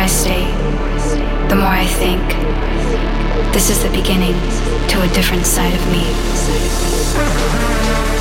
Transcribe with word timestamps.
I 0.00 0.06
stay, 0.06 0.46
the 1.50 1.56
more 1.56 1.66
I 1.66 1.84
think 1.84 2.26
this 3.52 3.68
is 3.68 3.82
the 3.82 3.90
beginning 3.90 4.32
to 4.88 5.02
a 5.02 5.08
different 5.08 5.44
side 5.44 5.74
of 5.74 5.92
me. 5.92 8.19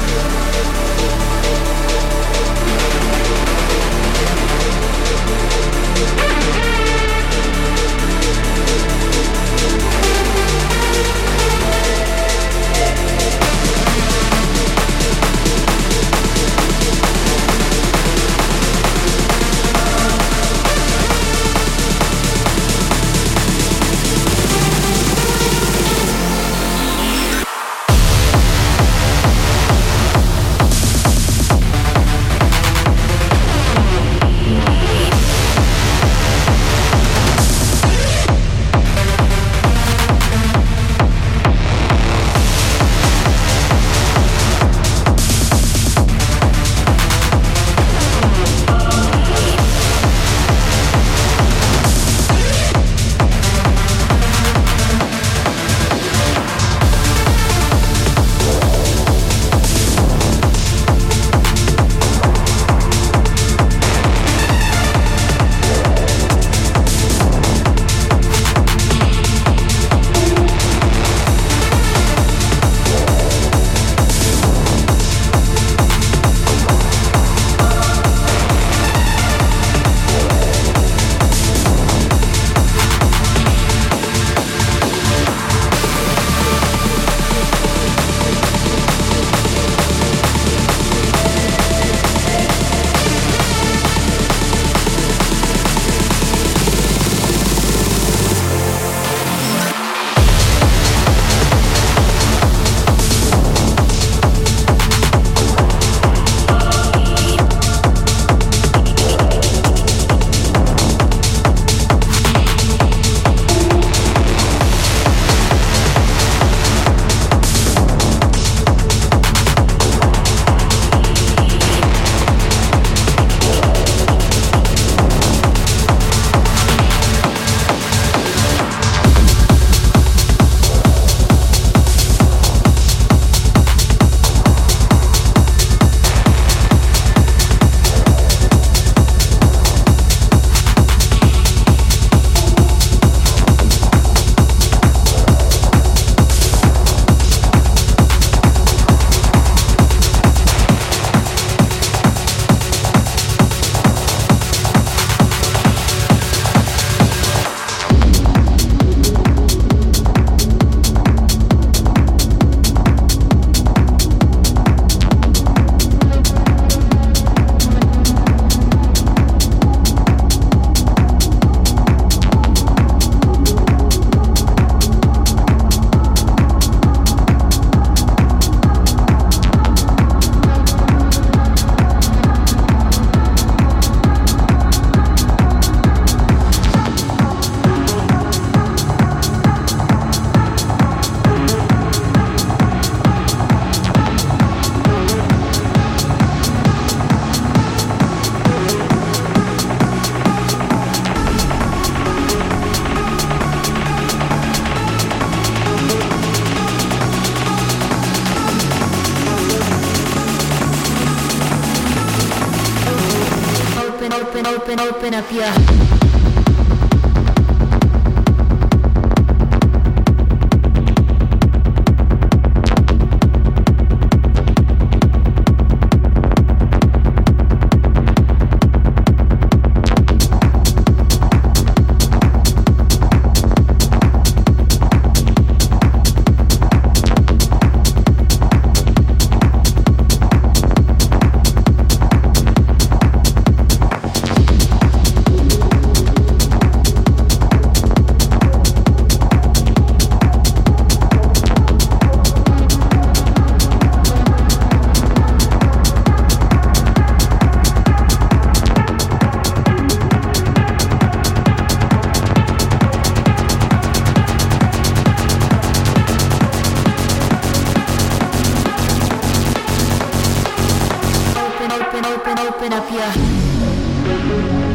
open, 272.10 272.40
open 272.40 272.74
up 272.74 272.92
your. 272.92 274.69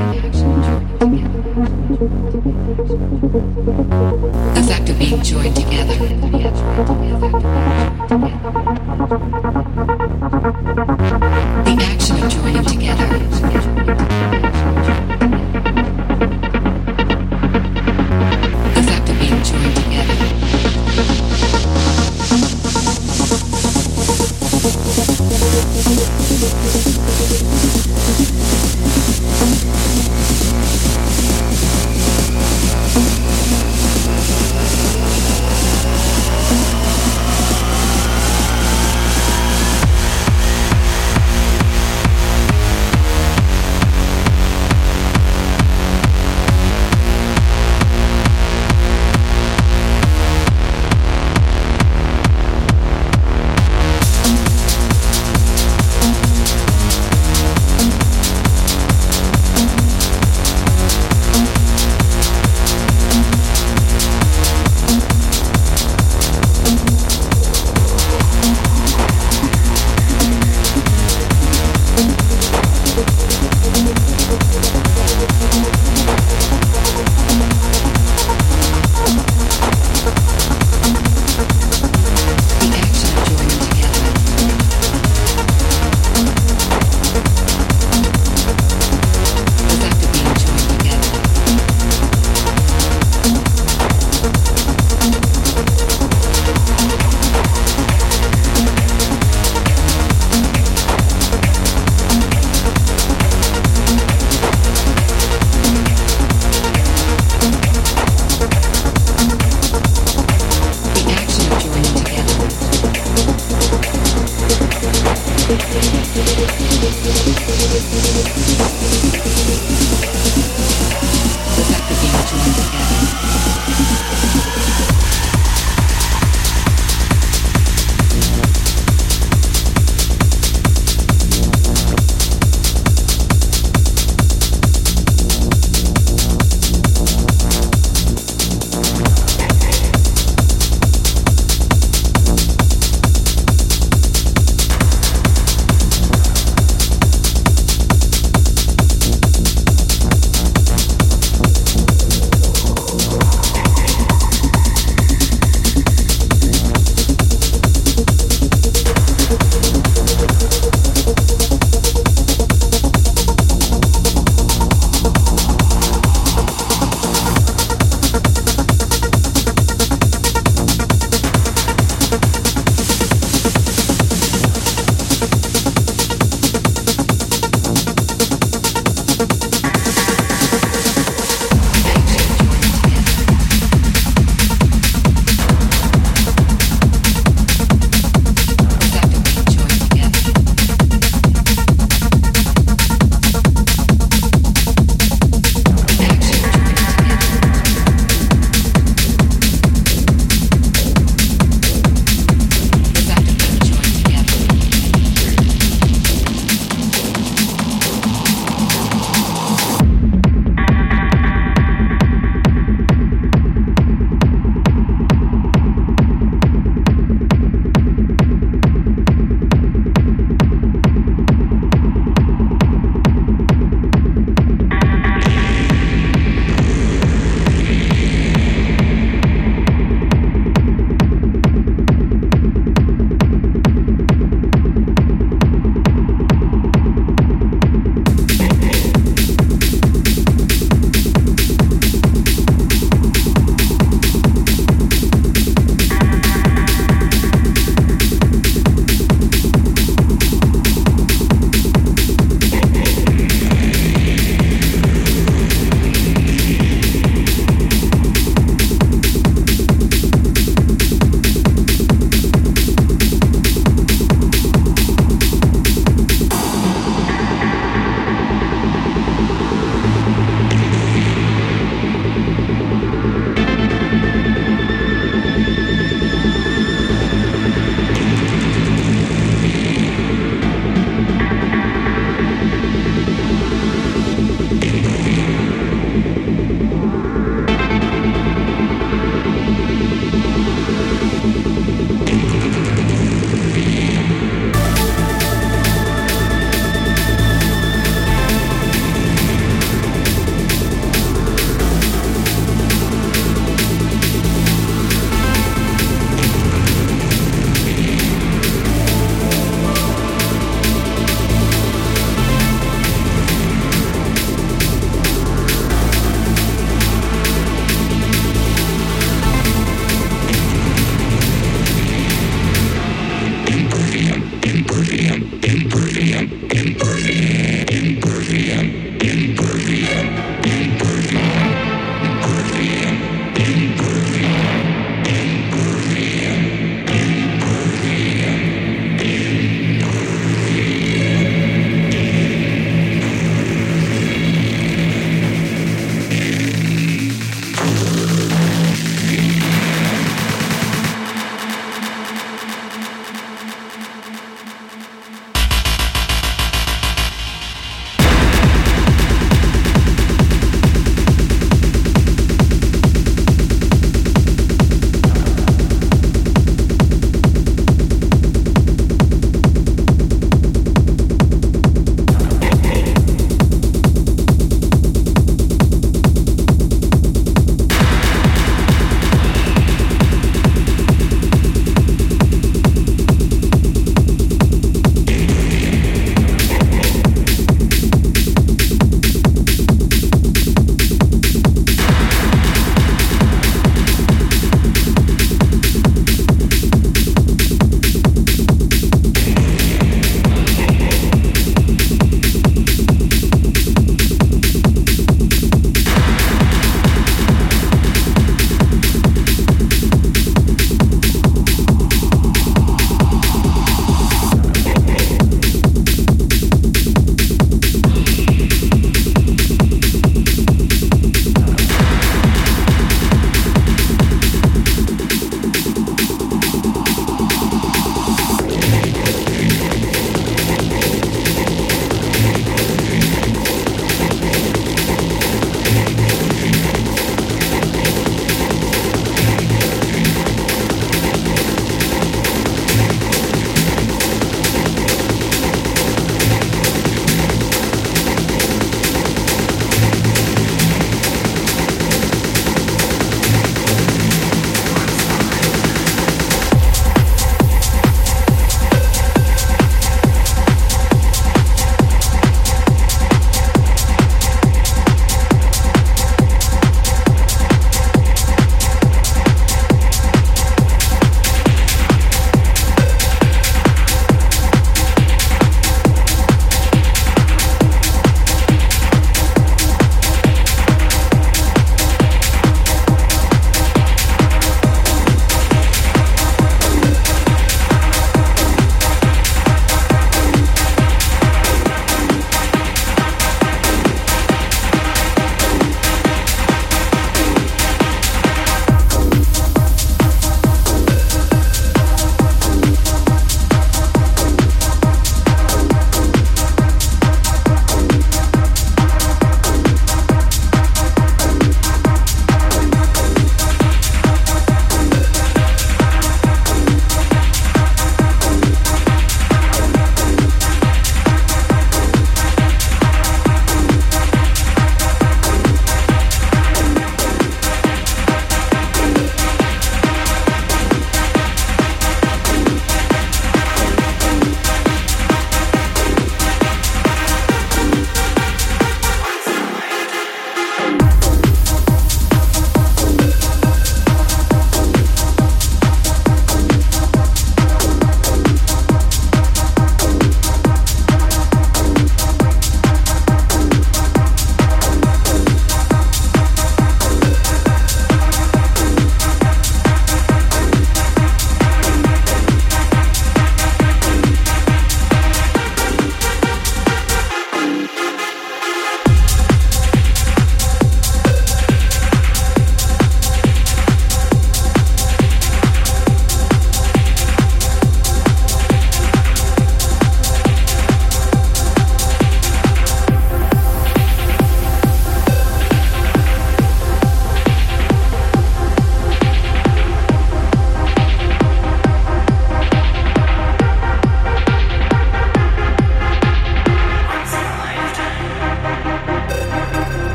The 0.00 0.06
fact 4.66 4.88
of 4.88 4.98
being 4.98 5.22
joined 5.22 5.54
together. 5.54 6.29